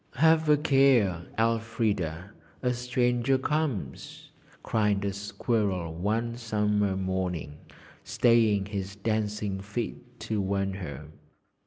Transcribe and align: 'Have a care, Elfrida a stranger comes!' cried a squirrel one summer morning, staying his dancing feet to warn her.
'Have 0.15 0.49
a 0.49 0.57
care, 0.57 1.27
Elfrida 1.37 2.31
a 2.63 2.73
stranger 2.73 3.37
comes!' 3.37 4.31
cried 4.63 5.05
a 5.05 5.13
squirrel 5.13 5.93
one 5.93 6.35
summer 6.37 6.97
morning, 6.97 7.59
staying 8.03 8.65
his 8.65 8.95
dancing 8.95 9.59
feet 9.61 10.19
to 10.21 10.41
warn 10.41 10.73
her. 10.73 11.05